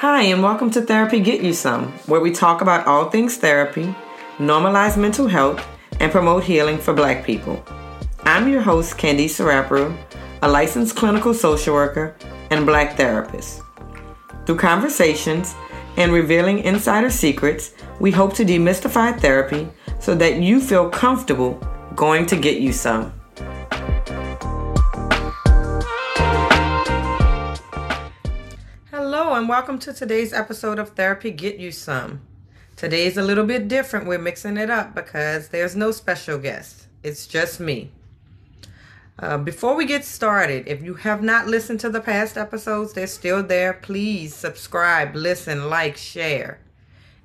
[0.00, 3.92] Hi, and welcome to Therapy Get You Some, where we talk about all things therapy,
[4.36, 5.66] normalize mental health,
[5.98, 7.60] and promote healing for Black people.
[8.22, 9.92] I'm your host, Candice Sarapru,
[10.42, 12.14] a licensed clinical social worker
[12.50, 13.60] and Black therapist.
[14.46, 15.56] Through conversations
[15.96, 19.66] and revealing insider secrets, we hope to demystify therapy
[19.98, 21.60] so that you feel comfortable
[21.96, 23.17] going to get you some.
[29.38, 32.22] And welcome to today's episode of Therapy Get You Some.
[32.74, 34.08] Today's a little bit different.
[34.08, 37.92] We're mixing it up because there's no special guest, it's just me.
[39.16, 43.06] Uh, before we get started, if you have not listened to the past episodes, they're
[43.06, 43.74] still there.
[43.74, 46.58] Please subscribe, listen, like, share.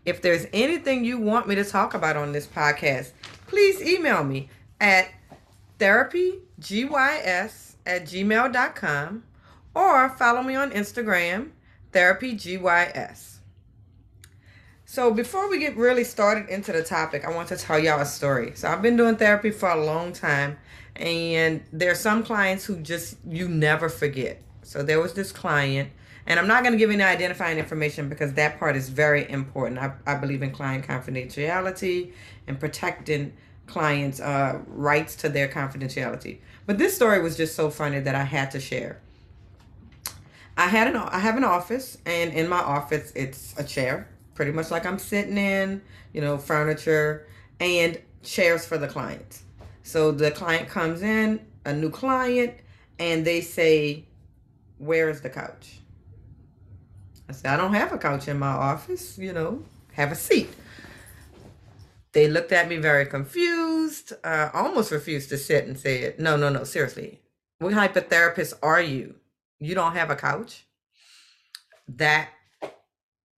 [0.05, 3.09] If there's anything you want me to talk about on this podcast,
[3.47, 5.09] please email me at
[5.79, 6.43] therapygys
[7.87, 9.23] at gmail.com
[9.73, 11.49] or follow me on Instagram,
[11.93, 13.33] therapygys.
[14.85, 18.05] So before we get really started into the topic, I want to tell y'all a
[18.05, 18.51] story.
[18.55, 20.57] So I've been doing therapy for a long time,
[20.95, 24.41] and there are some clients who just you never forget.
[24.61, 25.89] So there was this client,
[26.27, 29.79] and I'm not going to give any identifying information because that part is very important.
[29.79, 32.13] I, I believe in client confidentiality
[32.45, 33.33] and protecting
[33.65, 36.37] clients' uh, rights to their confidentiality.
[36.65, 38.99] But this story was just so funny that I had to share.
[40.55, 44.51] I had an I have an office, and in my office, it's a chair, pretty
[44.51, 45.81] much like I'm sitting in,
[46.13, 47.27] you know, furniture
[47.59, 49.43] and chairs for the clients.
[49.81, 52.53] So the client comes in, a new client,
[52.99, 54.05] and they say,
[54.77, 55.79] "Where is the couch?"
[57.27, 59.17] I said, "I don't have a couch in my office.
[59.17, 60.49] You know, have a seat."
[62.11, 66.49] They looked at me very confused, uh, almost refused to sit, and said, "No, no,
[66.49, 67.21] no, seriously,
[67.57, 67.73] what
[68.09, 69.15] therapist are you?
[69.63, 70.65] You don't have a couch?"
[71.87, 72.29] That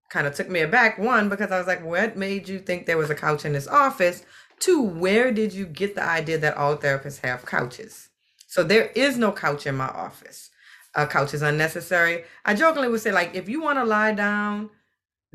[0.09, 0.97] kind of took me aback.
[0.97, 3.68] One, because I was like, what made you think there was a couch in this
[3.68, 4.24] office?
[4.59, 8.09] Two, where did you get the idea that all therapists have couches?
[8.47, 10.52] So there is no couch in my office.
[10.94, 12.24] A couch is unnecessary.
[12.46, 14.69] I jokingly would say, like, if you want to lie down,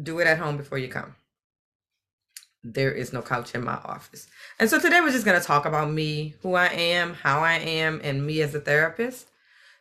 [0.03, 1.17] do it at home before you come.
[2.63, 4.29] There is no couch in my office.
[4.59, 7.55] And so today we're just going to talk about me, who I am, how I
[7.55, 9.30] am, and me as a therapist.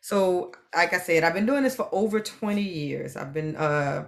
[0.01, 3.15] So, like I said, I've been doing this for over 20 years.
[3.17, 4.05] I've been uh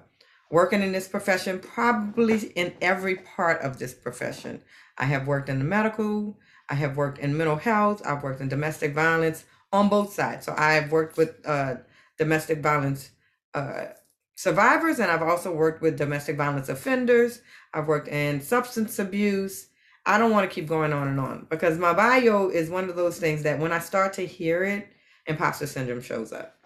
[0.52, 4.62] working in this profession, probably in every part of this profession.
[4.98, 6.38] I have worked in the medical,
[6.70, 10.46] I have worked in mental health, I've worked in domestic violence on both sides.
[10.46, 11.76] So I've worked with uh,
[12.18, 13.12] domestic violence
[13.54, 13.86] uh,
[14.36, 17.42] survivors, and I've also worked with domestic violence offenders.
[17.74, 19.68] I've worked in substance abuse.
[20.06, 22.96] I don't want to keep going on and on because my bio is one of
[22.96, 24.90] those things that when I start to hear it,
[25.28, 26.58] imposter syndrome shows up.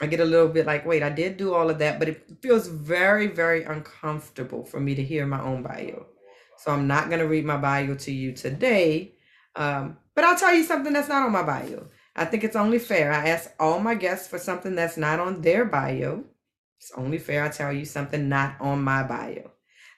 [0.00, 2.38] I get a little bit like, wait, I did do all of that, but it
[2.42, 6.06] feels very, very uncomfortable for me to hear my own bio.
[6.58, 9.12] So I'm not going to read my bio to you today.
[9.56, 11.86] Um, but I'll tell you something that's not on my bio.
[12.16, 13.12] I think it's only fair.
[13.12, 16.24] I ask all my guests for something that's not on their bio.
[16.78, 19.50] It's only fair I tell you something not on my bio.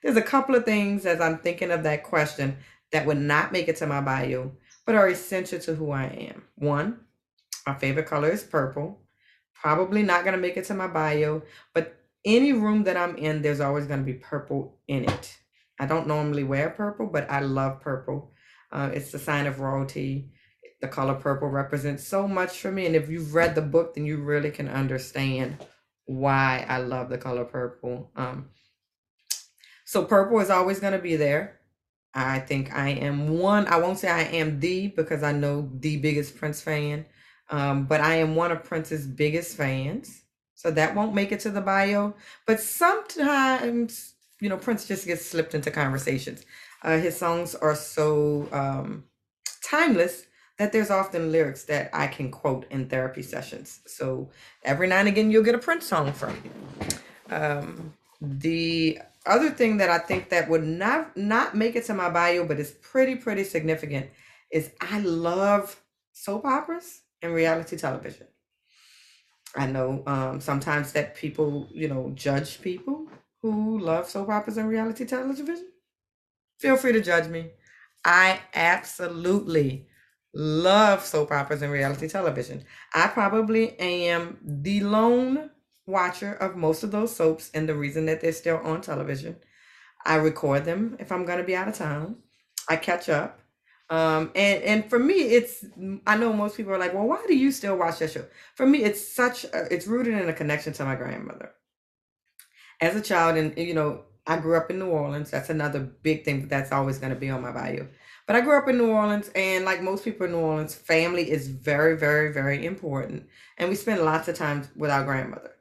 [0.03, 2.59] There's a couple of things as I'm thinking of that question
[2.93, 4.53] that would not make it to my bio,
[4.85, 6.45] but are essential to who I am.
[6.55, 7.01] One,
[7.67, 9.01] my favorite color is purple.
[9.55, 11.43] Probably not going to make it to my bio,
[11.75, 15.37] but any room that I'm in, there's always going to be purple in it.
[15.79, 18.33] I don't normally wear purple, but I love purple.
[18.73, 20.33] Uh, it's the sign of royalty.
[20.81, 22.87] The color purple represents so much for me.
[22.87, 25.65] And if you've read the book, then you really can understand
[26.05, 28.11] why I love the color purple.
[28.17, 28.51] Um,
[29.85, 31.61] so purple is always going to be there.
[32.15, 33.67] I think I am one.
[33.67, 37.05] I won't say I am the because I know the biggest Prince fan,
[37.51, 40.23] um, but I am one of Prince's biggest fans.
[40.55, 42.15] So that won't make it to the bio.
[42.47, 46.45] But sometimes, you know, Prince just gets slipped into conversations.
[46.83, 49.05] Uh, his songs are so um,
[49.63, 50.27] timeless
[50.59, 53.81] that there's often lyrics that I can quote in therapy sessions.
[53.87, 54.31] So
[54.65, 56.51] every now and again, you'll get a Prince song from me.
[57.29, 62.09] Um, the other thing that I think that would not not make it to my
[62.09, 64.09] bio, but is pretty pretty significant,
[64.51, 65.83] is I love
[66.13, 68.27] soap operas and reality television.
[69.57, 73.09] I know um, sometimes that people, you know, judge people
[73.43, 75.69] who love soap operas and reality television.
[76.59, 77.51] Feel free to judge me.
[78.05, 79.89] I absolutely
[80.35, 82.65] love soap operas and reality television.
[82.95, 85.51] I probably am the lone
[85.87, 89.37] watcher of most of those soaps, and the reason that they're still on television.
[90.05, 92.17] I record them if I'm going to be out of town.
[92.69, 93.41] I catch up.
[93.89, 95.65] Um, and and for me, it's
[96.07, 98.25] I know most people are like, well, why do you still watch that show?
[98.55, 101.53] For me, it's such a, it's rooted in a connection to my grandmother.
[102.81, 105.31] As a child, and you know, I grew up in New Orleans.
[105.31, 107.87] That's another big thing that's always going to be on my bio.
[108.27, 111.31] But I grew up in New Orleans, and like most people in New Orleans, family
[111.31, 113.29] is very, very, very important.
[113.57, 115.53] And we spend lots of time with our grandmother.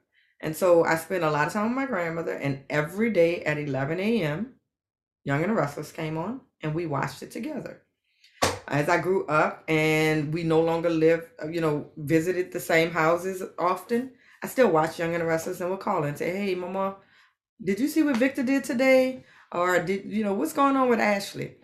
[0.42, 3.60] And so I spent a lot of time with my grandmother, and every day at
[3.60, 4.56] 11 a.m.,
[5.24, 7.85] Young and the Restless came on, and we watched it together.
[8.67, 12.91] As I grew up and we no longer live, uh, you know, visited the same
[12.91, 16.56] houses often, I still watch Young and the Restless and will call and say, Hey,
[16.56, 16.97] Mama,
[17.63, 19.23] did you see what Victor did today?
[19.51, 21.56] Or did, you know, what's going on with Ashley?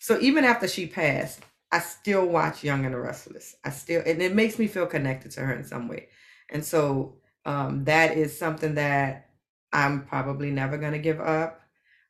[0.00, 1.40] So even after she passed,
[1.70, 3.56] I still watch Young and the Restless.
[3.64, 6.08] I still, and it makes me feel connected to her in some way.
[6.50, 9.30] And so um, that is something that
[9.72, 11.60] I'm probably never going to give up.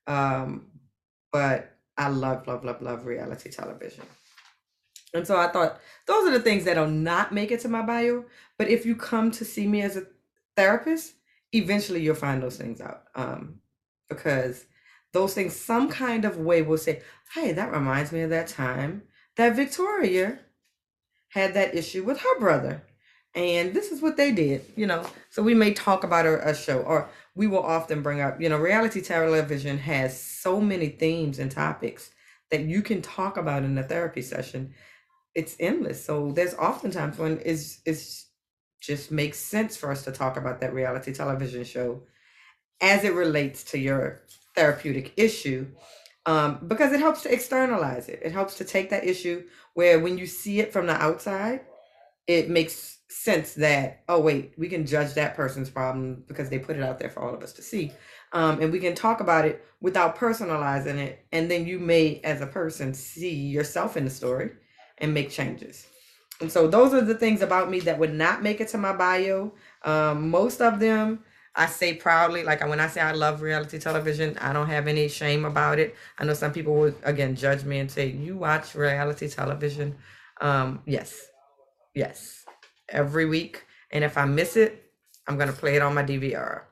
[0.06, 0.66] Um,
[1.32, 4.04] but I love, love, love, love reality television.
[5.14, 8.24] And so I thought those are the things that'll not make it to my bio.
[8.58, 10.06] But if you come to see me as a
[10.56, 11.14] therapist,
[11.52, 13.04] eventually you'll find those things out.
[13.14, 13.60] Um,
[14.08, 14.66] because
[15.12, 17.02] those things, some kind of way will say,
[17.34, 19.02] hey, that reminds me of that time
[19.36, 20.40] that Victoria
[21.28, 22.82] had that issue with her brother.
[23.34, 25.06] And this is what they did, you know.
[25.30, 28.48] So we may talk about a, a show, or we will often bring up, you
[28.48, 32.10] know, reality television has so many themes and topics
[32.50, 34.74] that you can talk about in a therapy session
[35.34, 36.04] it's endless.
[36.04, 38.26] So there's oftentimes when it's it's
[38.80, 42.02] just makes sense for us to talk about that reality television show
[42.80, 44.20] as it relates to your
[44.54, 45.66] therapeutic issue
[46.26, 48.20] um, because it helps to externalize it.
[48.22, 49.44] It helps to take that issue
[49.74, 51.62] where when you see it from the outside,
[52.26, 56.76] it makes sense that, oh, wait, we can judge that person's problem because they put
[56.76, 57.92] it out there for all of us to see.
[58.32, 61.24] Um, and we can talk about it without personalizing it.
[61.32, 64.50] And then you may, as a person, see yourself in the story
[65.00, 65.86] and make changes.
[66.40, 68.92] And so those are the things about me that would not make it to my
[68.92, 69.52] bio.
[69.84, 71.20] Um, most of them
[71.58, 75.08] I say proudly, like when I say I love reality television, I don't have any
[75.08, 75.96] shame about it.
[76.16, 79.96] I know some people would again judge me and say, You watch reality television?
[80.40, 81.26] Um, yes.
[81.96, 82.44] Yes.
[82.88, 83.64] Every week.
[83.90, 84.84] And if I miss it,
[85.26, 86.62] I'm gonna play it on my DVR.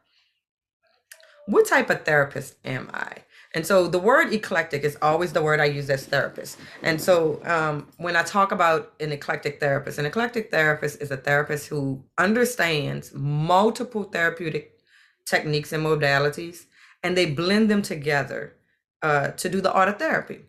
[1.46, 3.24] What type of therapist am I?
[3.56, 6.58] And so the word eclectic is always the word I use as therapist.
[6.82, 11.16] And so um, when I talk about an eclectic therapist, an eclectic therapist is a
[11.16, 14.78] therapist who understands multiple therapeutic
[15.24, 16.66] techniques and modalities,
[17.02, 18.56] and they blend them together
[19.02, 20.40] uh, to do the art of therapy.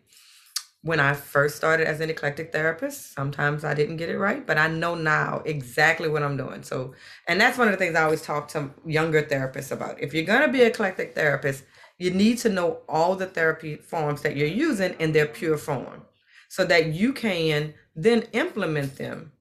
[0.82, 4.58] When I first started as an eclectic therapist, sometimes I didn't get it right, but
[4.58, 6.62] I know now exactly what I'm doing.
[6.62, 6.92] So,
[7.26, 9.98] and that's one of the things I always talk to younger therapists about.
[9.98, 11.64] If you're going to be an eclectic therapist,
[11.98, 16.02] you need to know all the therapy forms that you're using in their pure form
[16.48, 19.32] so that you can then implement them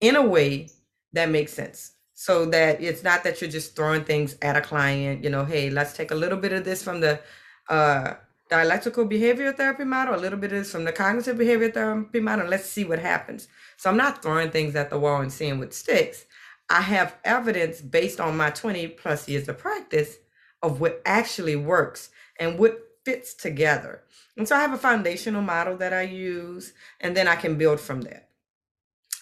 [0.00, 0.68] in a way
[1.12, 1.92] that makes sense.
[2.14, 5.70] So that it's not that you're just throwing things at a client you know hey
[5.70, 7.20] let's take a little bit of this from the
[7.68, 8.14] uh,
[8.50, 12.48] dialectical behavior therapy model a little bit of this from the cognitive behavior therapy model
[12.48, 13.48] let's see what happens.
[13.76, 16.26] So i'm not throwing things at the wall and seeing what sticks.
[16.68, 20.18] I have evidence based on my 20 plus years of practice
[20.62, 24.02] of what actually works and what fits together.
[24.36, 27.80] And so I have a foundational model that I use, and then I can build
[27.80, 28.28] from that.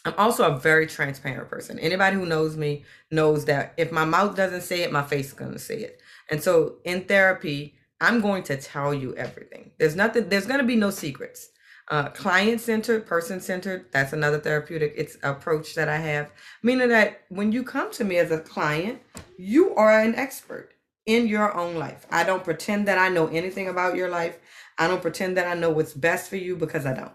[0.05, 1.79] I'm also a very transparent person.
[1.79, 5.33] Anybody who knows me knows that if my mouth doesn't say it, my face is
[5.33, 6.01] going to say it.
[6.31, 9.73] And so in therapy, I'm going to tell you everything.
[9.79, 11.49] There's nothing, there's going to be no secrets.
[11.89, 16.31] Uh, client centered, person centered, that's another therapeutic it's approach that I have.
[16.63, 19.01] Meaning that when you come to me as a client,
[19.39, 20.73] you are an expert
[21.07, 22.07] in your own life.
[22.11, 24.39] I don't pretend that I know anything about your life.
[24.79, 27.13] I don't pretend that I know what's best for you because I don't.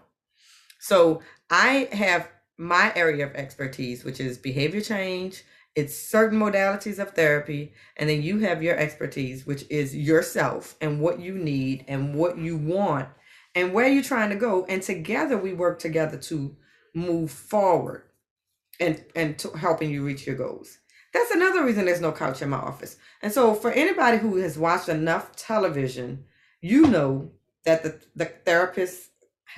[0.80, 5.44] So I have my area of expertise, which is behavior change.
[5.74, 7.72] It's certain modalities of therapy.
[7.96, 12.38] And then you have your expertise, which is yourself and what you need and what
[12.38, 13.08] you want
[13.54, 14.64] and where you're trying to go.
[14.66, 16.56] And together we work together to
[16.94, 18.04] move forward
[18.80, 20.78] and, and to helping you reach your goals.
[21.12, 22.96] That's another reason there's no couch in my office.
[23.20, 26.24] And so, for anybody who has watched enough television,
[26.60, 27.30] you know
[27.64, 29.10] that the, the therapist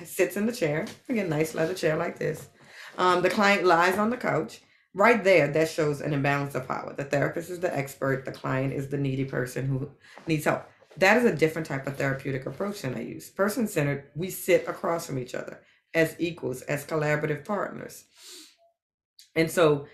[0.03, 2.49] sits in the chair, again, nice leather chair like this.
[2.97, 4.61] Um, the client lies on the couch.
[4.93, 6.93] Right there, that shows an imbalance of power.
[6.93, 9.89] The therapist is the expert, the client is the needy person who
[10.25, 10.69] needs help.
[10.97, 13.29] That is a different type of therapeutic approach than I use.
[13.29, 15.59] Person centered, we sit across from each other
[15.93, 18.05] as equals, as collaborative partners.
[19.35, 19.87] And so,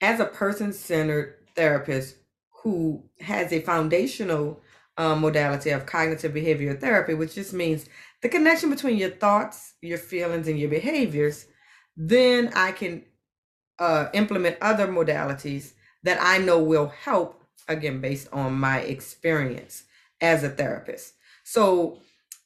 [0.00, 2.16] as a person centered therapist
[2.62, 4.60] who has a foundational
[4.96, 7.86] um, modality of cognitive behavioral therapy, which just means
[8.20, 11.46] the connection between your thoughts, your feelings, and your behaviors,
[11.96, 13.04] then I can
[13.78, 19.84] uh, implement other modalities that I know will help, again, based on my experience
[20.20, 21.14] as a therapist.
[21.44, 22.00] So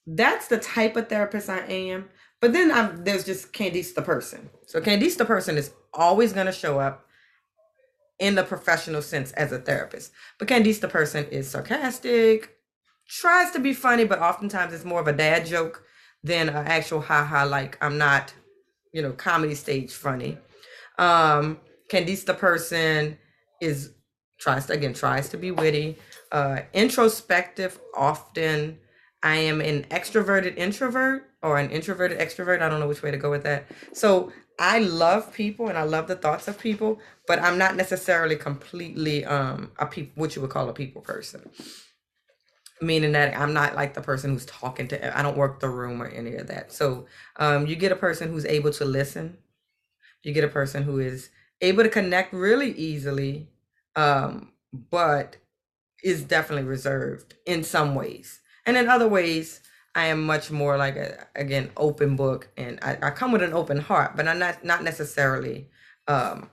[0.06, 2.10] that's the type of therapist I am.
[2.40, 4.50] But then I'm, there's just Candice the person.
[4.66, 7.06] So Candice the person is always going to show up
[8.18, 10.12] in the professional sense as a therapist.
[10.38, 12.56] But Candice the person is sarcastic,
[13.08, 15.84] tries to be funny, but oftentimes it's more of a dad joke
[16.22, 18.32] than an actual haha, like I'm not,
[18.92, 20.38] you know, comedy stage funny.
[20.98, 21.58] Um,
[21.90, 23.18] Candice the person
[23.60, 23.92] is
[24.38, 25.98] tries to again tries to be witty,
[26.32, 27.78] uh, introspective.
[27.96, 28.78] Often,
[29.22, 32.60] I am an extroverted introvert or an introverted extrovert.
[32.60, 33.66] I don't know which way to go with that.
[33.92, 38.36] So I love people and I love the thoughts of people, but I'm not necessarily
[38.36, 41.50] completely um a people what you would call a people person.
[42.80, 46.02] Meaning that I'm not like the person who's talking to I don't work the room
[46.02, 46.72] or any of that.
[46.72, 47.06] So
[47.36, 49.38] um you get a person who's able to listen.
[50.22, 51.30] You get a person who is
[51.60, 53.48] able to connect really easily,
[53.96, 54.52] um,
[54.90, 55.36] but
[56.02, 58.40] is definitely reserved in some ways.
[58.66, 59.60] And in other ways,
[59.94, 63.52] I am much more like a again open book, and I, I come with an
[63.52, 65.68] open heart, but I'm not not necessarily
[66.08, 66.50] um,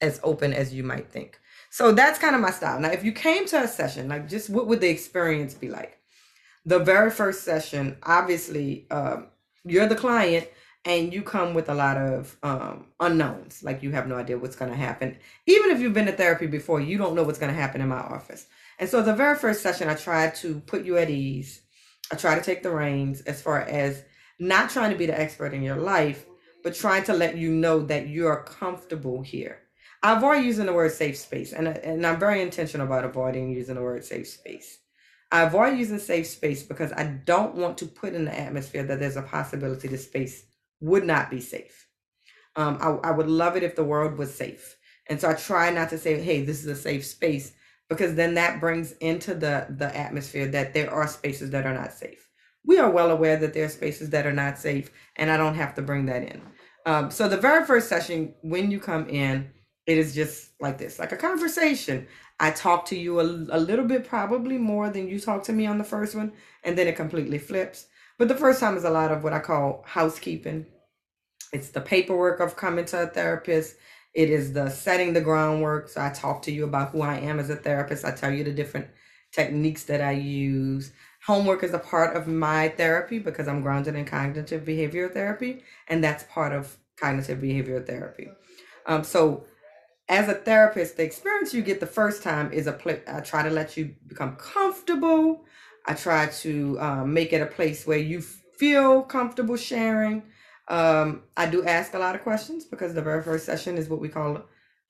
[0.00, 1.40] as open as you might think.
[1.70, 2.78] So that's kind of my style.
[2.78, 5.98] Now, if you came to a session, like just what would the experience be like?
[6.64, 9.28] The very first session, obviously, um,
[9.64, 10.48] you're the client
[10.84, 13.62] and you come with a lot of um, unknowns.
[13.62, 15.16] Like you have no idea what's going to happen.
[15.46, 17.88] Even if you've been to therapy before, you don't know what's going to happen in
[17.88, 18.46] my office.
[18.78, 21.62] And so the very first session, I tried to put you at ease
[22.12, 24.04] I try to take the reins as far as
[24.38, 26.26] not trying to be the expert in your life,
[26.62, 29.60] but trying to let you know that you're comfortable here.
[30.02, 33.76] I avoid using the word safe space, and, and I'm very intentional about avoiding using
[33.76, 34.78] the word safe space.
[35.32, 39.00] I avoid using safe space because I don't want to put in the atmosphere that
[39.00, 40.44] there's a possibility the space
[40.80, 41.88] would not be safe.
[42.56, 44.76] Um, I, I would love it if the world was safe.
[45.08, 47.52] And so I try not to say, hey, this is a safe space,
[47.94, 51.92] because then that brings into the the atmosphere that there are spaces that are not
[51.92, 52.28] safe.
[52.66, 55.54] We are well aware that there are spaces that are not safe and i don't
[55.54, 56.42] have to bring that in.
[56.86, 59.50] Um, so the very first session when you come in
[59.86, 62.06] it is just like this like a conversation.
[62.40, 65.66] I talk to you a, a little bit probably more than you talk to me
[65.66, 66.32] on the first one
[66.64, 67.86] and then it completely flips.
[68.18, 70.66] But the first time is a lot of what i call housekeeping.
[71.52, 73.76] It's the paperwork of coming to a therapist
[74.14, 75.88] it is the setting the groundwork.
[75.88, 78.04] So I talk to you about who I am as a therapist.
[78.04, 78.86] I tell you the different
[79.32, 80.92] techniques that I use.
[81.26, 86.04] Homework is a part of my therapy because I'm grounded in cognitive behavioral therapy, and
[86.04, 88.28] that's part of cognitive behavioral therapy.
[88.86, 89.46] Um, so,
[90.08, 93.00] as a therapist, the experience you get the first time is a place.
[93.08, 95.46] I try to let you become comfortable.
[95.86, 100.22] I try to um, make it a place where you feel comfortable sharing.
[100.68, 104.00] Um, I do ask a lot of questions because the very first session is what
[104.00, 104.42] we call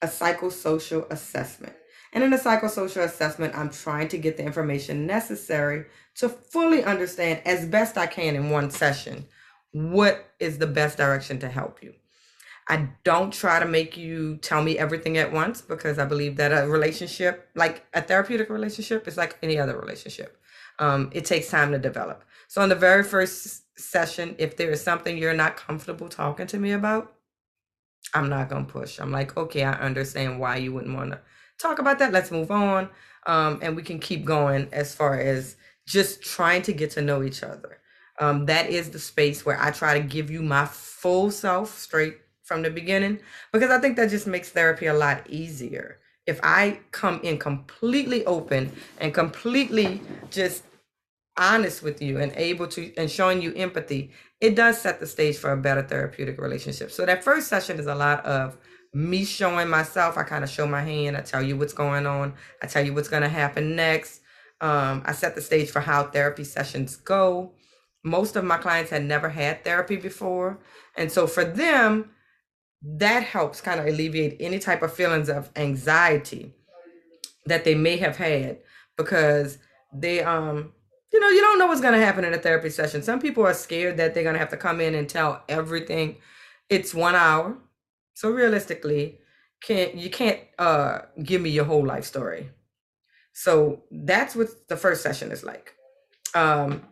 [0.02, 1.74] a psychosocial assessment.
[2.12, 7.42] And in a psychosocial assessment, I'm trying to get the information necessary to fully understand
[7.44, 9.26] as best I can in one session
[9.72, 11.94] what is the best direction to help you.
[12.68, 16.50] I don't try to make you tell me everything at once because I believe that
[16.50, 20.38] a relationship, like a therapeutic relationship, is like any other relationship.
[20.78, 22.24] Um, it takes time to develop.
[22.48, 26.58] So, on the very first session, if there is something you're not comfortable talking to
[26.58, 27.14] me about,
[28.14, 28.98] I'm not gonna push.
[28.98, 31.20] I'm like, okay, I understand why you wouldn't want to
[31.58, 32.12] talk about that.
[32.12, 32.88] Let's move on.
[33.26, 35.56] Um, and we can keep going as far as
[35.86, 37.78] just trying to get to know each other.
[38.20, 42.18] Um, that is the space where I try to give you my full self straight
[42.44, 43.18] from the beginning
[43.52, 45.98] because I think that just makes therapy a lot easier.
[46.26, 50.62] If I come in completely open and completely just
[51.36, 55.36] honest with you and able to and showing you empathy, it does set the stage
[55.36, 56.90] for a better therapeutic relationship.
[56.90, 58.56] So that first session is a lot of
[58.94, 60.16] me showing myself.
[60.16, 61.16] I kind of show my hand.
[61.16, 62.34] I tell you what's going on.
[62.62, 64.20] I tell you what's going to happen next.
[64.60, 67.52] Um, I set the stage for how therapy sessions go.
[68.04, 70.60] Most of my clients had never had therapy before.
[70.96, 72.10] And so for them,
[72.84, 76.54] that helps kind of alleviate any type of feelings of anxiety
[77.46, 78.58] that they may have had
[78.96, 79.58] because
[79.92, 80.72] they um
[81.12, 83.00] you know, you don't know what's going to happen in a therapy session.
[83.00, 86.16] Some people are scared that they're going to have to come in and tell everything.
[86.68, 87.56] It's one hour.
[88.14, 89.20] So realistically,
[89.62, 92.50] can't you can't uh give me your whole life story.
[93.32, 95.74] So that's what the first session is like.
[96.34, 96.82] Um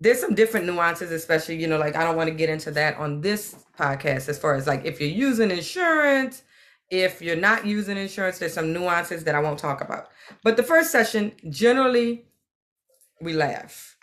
[0.00, 2.96] there's some different nuances, especially, you know, like I don't want to get into that
[2.96, 6.42] on this podcast as far as like if you're using insurance,
[6.90, 10.08] if you're not using insurance, there's some nuances that I won't talk about.
[10.42, 12.26] But the first session, generally,
[13.20, 13.96] we laugh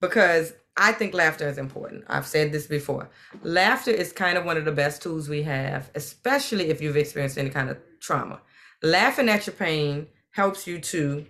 [0.00, 2.04] because I think laughter is important.
[2.08, 3.08] I've said this before.
[3.42, 7.38] Laughter is kind of one of the best tools we have, especially if you've experienced
[7.38, 8.40] any kind of trauma.
[8.82, 11.26] Laughing at your pain helps you to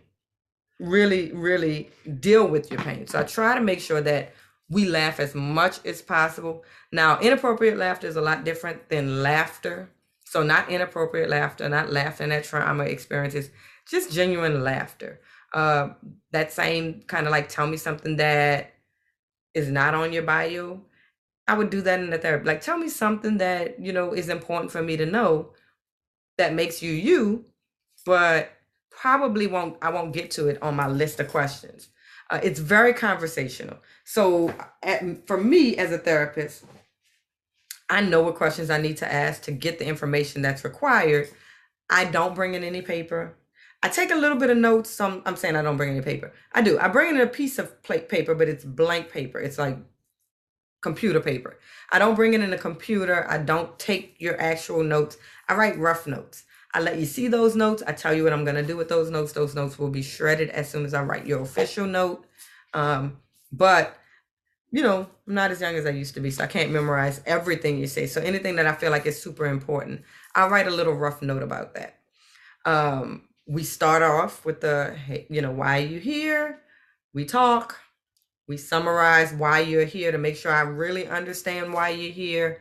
[0.80, 1.90] really, really
[2.20, 3.06] deal with your pain.
[3.06, 4.32] So I try to make sure that
[4.70, 6.64] we laugh as much as possible.
[6.90, 9.90] Now, inappropriate laughter is a lot different than laughter.
[10.24, 13.50] So, not inappropriate laughter, not laughing at trauma experiences,
[13.86, 15.20] just genuine laughter.
[15.52, 15.90] Uh,
[16.32, 18.74] that same kind of like tell me something that
[19.52, 20.80] is not on your bio.
[21.46, 22.46] I would do that in the therapy.
[22.46, 25.52] Like, tell me something that, you know, is important for me to know
[26.38, 27.44] that makes you you,
[28.06, 28.50] but
[28.90, 31.88] probably won't, I won't get to it on my list of questions.
[32.34, 33.76] Uh, it's very conversational.
[34.02, 36.64] So, at, for me as a therapist,
[37.88, 41.28] I know what questions I need to ask to get the information that's required.
[41.88, 43.36] I don't bring in any paper.
[43.84, 45.00] I take a little bit of notes.
[45.00, 46.32] I'm saying I don't bring any paper.
[46.52, 46.76] I do.
[46.76, 49.38] I bring in a piece of plate paper, but it's blank paper.
[49.38, 49.78] It's like
[50.80, 51.60] computer paper.
[51.92, 53.30] I don't bring it in a computer.
[53.30, 55.18] I don't take your actual notes.
[55.48, 56.42] I write rough notes.
[56.74, 57.82] I let you see those notes.
[57.86, 59.32] I tell you what I'm going to do with those notes.
[59.32, 62.26] Those notes will be shredded as soon as I write your official note.
[62.74, 63.18] Um,
[63.52, 63.96] but
[64.74, 67.20] you know, I'm not as young as I used to be, so I can't memorize
[67.26, 68.08] everything you say.
[68.08, 70.02] So anything that I feel like is super important,
[70.34, 72.00] I'll write a little rough note about that.
[72.64, 74.96] Um, we start off with the,
[75.30, 76.58] you know, why are you here?
[77.12, 77.78] We talk.
[78.48, 82.60] We summarize why you're here to make sure I really understand why you're here.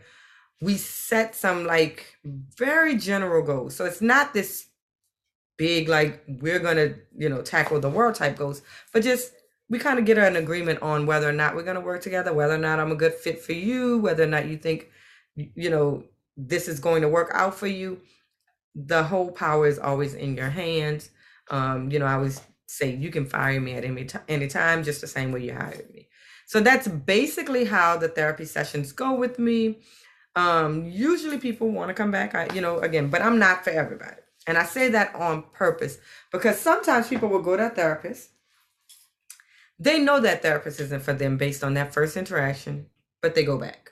[0.64, 3.76] We set some like very general goals.
[3.76, 4.68] So it's not this
[5.58, 8.62] big, like, we're to, you know, tackle the world type goals,
[8.92, 9.34] but just
[9.70, 12.56] we kind of get an agreement on whether or not we're to work together, whether
[12.56, 14.90] or not I'm a good fit for you, whether or not you think,
[15.36, 16.04] you know,
[16.38, 18.02] this is going to work out for you
[18.76, 21.10] the whole power is always in your hands.
[21.50, 24.84] Um, you know, I always say you can fire me at any, t- any time,
[24.84, 26.08] just the same way you hired me.
[26.48, 29.80] So that's basically how the therapy sessions go with me.
[30.36, 33.70] Um, usually people want to come back, I, you know, again, but I'm not for
[33.70, 34.22] everybody.
[34.48, 35.98] And I say that on purpose
[36.32, 38.30] because sometimes people will go to a therapist.
[39.80, 42.88] They know that therapist isn't for them based on that first interaction,
[43.22, 43.92] but they go back.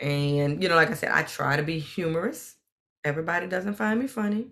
[0.00, 2.56] And, you know, like I said, I try to be humorous
[3.06, 4.48] Everybody doesn't find me funny.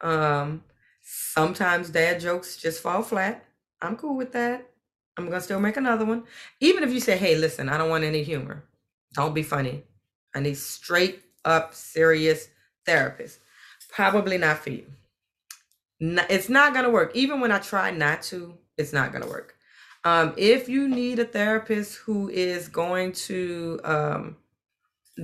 [0.00, 0.64] Um,
[1.02, 3.44] sometimes dad jokes just fall flat.
[3.82, 4.70] I'm cool with that.
[5.18, 6.24] I'm gonna still make another one.
[6.60, 8.64] Even if you say, hey, listen, I don't want any humor.
[9.14, 9.84] Don't be funny.
[10.34, 12.48] I need straight up serious
[12.86, 13.40] therapist.
[13.88, 14.86] Probably not for you.
[16.00, 17.14] it's not gonna work.
[17.14, 19.54] Even when I try not to, it's not gonna work.
[20.04, 24.36] Um, if you need a therapist who is going to um,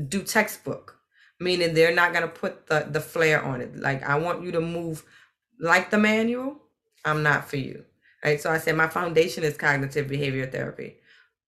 [0.09, 0.97] do textbook,
[1.41, 4.53] meaning they're not going to put the the flair on it like i want you
[4.53, 5.05] to move
[5.61, 6.57] like the manual
[7.05, 7.85] i'm not for you
[8.25, 10.97] right so i said my foundation is cognitive behavior therapy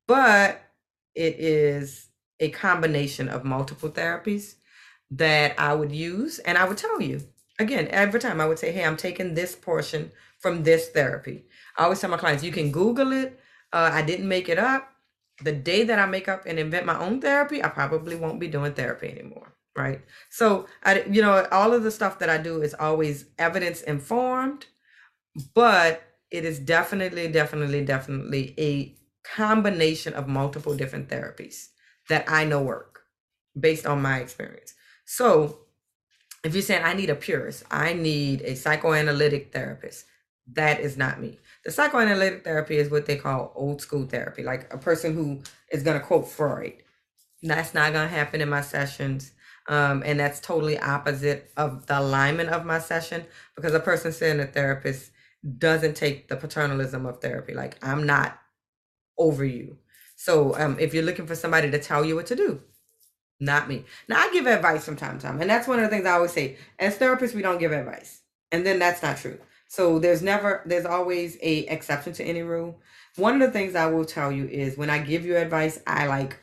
[0.07, 0.61] but
[1.15, 2.08] it is
[2.41, 4.55] a combination of multiple therapies
[5.11, 7.21] that i would use and i would tell you
[7.59, 11.45] again every time i would say hey i'm taking this portion from this therapy.
[11.77, 13.39] I always tell my clients you can google it.
[13.73, 14.93] Uh, i didn't make it up.
[15.43, 18.49] The day that i make up and invent my own therapy i probably won't be
[18.49, 20.01] doing therapy anymore right?
[20.31, 24.67] So i you know all of the stuff that i do is always evidence informed
[25.55, 31.69] but it is definitely definitely definitely a combination of multiple different therapies
[32.09, 33.01] that i know work
[33.59, 35.59] based on my experience so
[36.45, 40.07] if you're saying i need a purist i need a psychoanalytic therapist
[40.51, 44.73] that is not me the psychoanalytic therapy is what they call old school therapy like
[44.73, 45.41] a person who
[45.73, 46.75] is going to quote freud
[47.43, 49.33] that's not going to happen in my sessions
[49.69, 54.41] um, and that's totally opposite of the alignment of my session because a person seeing
[54.41, 55.11] a therapist
[55.59, 57.55] doesn't take the paternalism of therapy.
[57.55, 58.39] Like, I'm not
[59.19, 59.77] over you.
[60.19, 62.63] So um, if you're looking for somebody to tell you what to do,
[63.41, 63.85] not me.
[64.09, 65.41] Now, I give advice from time to time.
[65.41, 66.59] And that's one of the things I always say.
[66.79, 68.23] As therapists, we don't give advice.
[68.53, 69.39] And then that's not true.
[69.69, 72.81] So there's never, there's always a exception to any rule.
[73.17, 76.09] One of the things I will tell you is when I give you advice, I
[76.09, 76.39] like,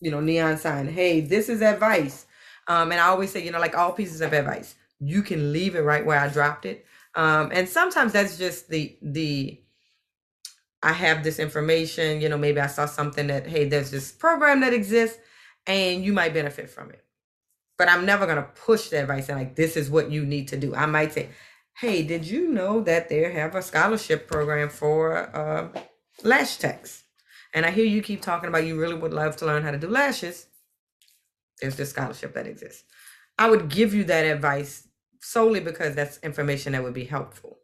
[0.00, 2.26] you know, neon sign, hey, this is advice
[2.68, 5.76] um, and I always say, you know, like all pieces of advice, you can leave
[5.76, 6.86] it right where I dropped it.
[7.14, 9.60] Um, and sometimes that's just the the
[10.86, 14.60] I have this information, you know, maybe I saw something that, hey, there's this program
[14.62, 15.18] that exists.
[15.66, 17.04] and you might benefit from it.
[17.78, 20.48] But I'm never going to push the advice and like, this is what you need
[20.50, 20.74] to do.
[20.76, 21.30] I might say,
[21.80, 25.68] hey, did you know that they have a scholarship program for uh,
[26.24, 27.04] lash techs?
[27.54, 29.78] And I hear you keep talking about you really would love to learn how to
[29.78, 30.46] do lashes.
[31.60, 32.84] There's this scholarship that exists.
[33.38, 34.88] I would give you that advice
[35.22, 37.58] solely because that's information that would be helpful.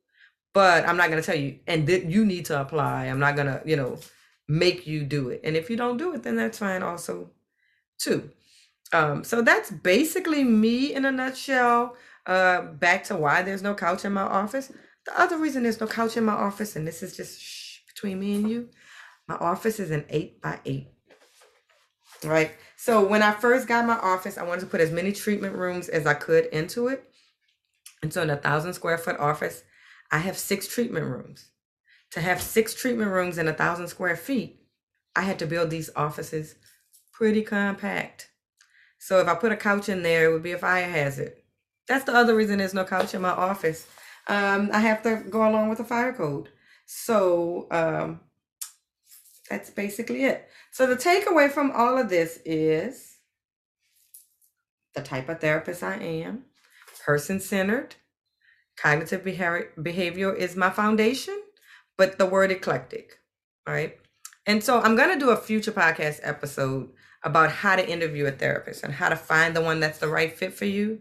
[0.54, 3.06] But I'm not going to tell you, and th- you need to apply.
[3.06, 3.98] I'm not going to, you know,
[4.48, 5.40] make you do it.
[5.44, 7.30] And if you don't do it, then that's fine also,
[7.98, 8.30] too.
[8.92, 11.96] Um, so that's basically me in a nutshell.
[12.26, 14.70] Uh, back to why there's no couch in my office.
[15.06, 18.20] The other reason there's no couch in my office, and this is just shh, between
[18.20, 18.68] me and you,
[19.26, 20.88] my office is an eight by eight.
[22.22, 22.52] Right.
[22.76, 25.88] So when I first got my office, I wanted to put as many treatment rooms
[25.88, 27.10] as I could into it.
[28.02, 29.64] And so in a thousand square foot office,
[30.12, 31.46] I have six treatment rooms.
[32.10, 34.60] To have six treatment rooms in a thousand square feet,
[35.16, 36.54] I had to build these offices
[37.12, 38.28] pretty compact.
[38.98, 41.32] So if I put a couch in there, it would be a fire hazard.
[41.88, 43.86] That's the other reason there's no couch in my office.
[44.28, 46.50] Um, I have to go along with the fire code.
[46.86, 48.20] So um,
[49.48, 50.46] that's basically it.
[50.70, 53.16] So the takeaway from all of this is
[54.94, 56.44] the type of therapist I am,
[57.04, 57.96] person centered.
[58.82, 61.40] Cognitive behavior, is my foundation,
[61.96, 63.20] but the word eclectic,
[63.66, 63.96] right?
[64.44, 66.90] And so I'm going to do a future podcast episode
[67.22, 70.36] about how to interview a therapist and how to find the one that's the right
[70.36, 70.98] fit for you.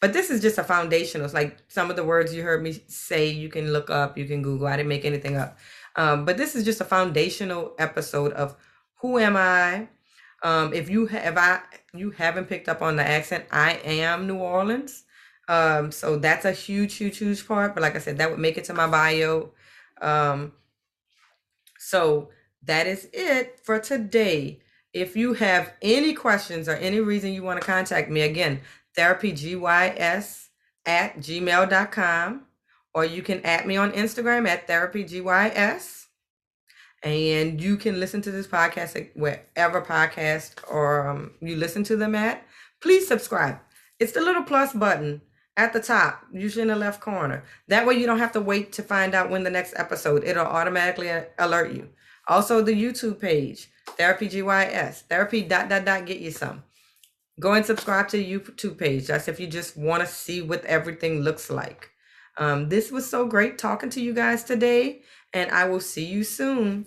[0.00, 1.24] But this is just a foundational.
[1.24, 4.26] It's like some of the words you heard me say, you can look up, you
[4.26, 4.68] can Google.
[4.68, 5.58] I didn't make anything up.
[5.96, 8.56] Um, but this is just a foundational episode of
[9.00, 9.88] who am I?
[10.42, 11.60] Um, if you have I
[11.94, 15.04] you haven't picked up on the accent, I am New Orleans.
[15.48, 17.74] Um, so that's a huge, huge, huge part.
[17.74, 19.50] But like I said, that would make it to my bio.
[20.00, 20.52] Um,
[21.78, 22.30] so
[22.62, 24.60] that is it for today.
[24.92, 28.60] If you have any questions or any reason you want to contact me, again,
[28.96, 30.48] therapygys
[30.86, 32.42] at gmail.com,
[32.94, 36.06] or you can add me on Instagram at therapygys.
[37.02, 42.14] And you can listen to this podcast wherever podcast or um, you listen to them
[42.14, 42.46] at.
[42.80, 43.58] Please subscribe.
[43.98, 45.20] It's the little plus button
[45.56, 47.44] at the top, usually in the left corner.
[47.68, 50.24] That way you don't have to wait to find out when the next episode.
[50.24, 51.90] It'll automatically alert you.
[52.26, 56.64] Also the YouTube page, Therapy GYS, therapy dot dot dot get you some.
[57.40, 59.06] Go and subscribe to the YouTube page.
[59.06, 61.90] That's if you just want to see what everything looks like.
[62.36, 66.24] Um, this was so great talking to you guys today, and I will see you
[66.24, 66.86] soon.